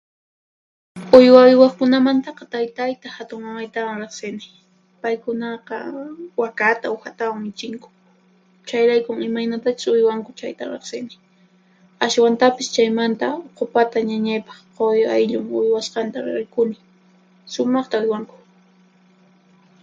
[1.17, 4.47] Uywa uywaqkunamantaqa taytayta hatunmamaytawan riqsini.
[5.01, 5.77] Paykunaqa
[6.43, 7.89] wakata uhatawan michinku,
[8.67, 11.15] chayraykun imaynatachus uywanku chayta riqsini.
[12.05, 16.77] Ashwantapis chaymanta Uqupata ñañaypaq quwi ayllun uywasqanta rikuni.
[17.53, 18.35] Sumaqta uywanku.